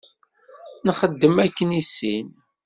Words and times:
Nxeddem 0.87 1.35
akken 1.45 1.75
i 1.79 1.81
sin. 1.93 2.27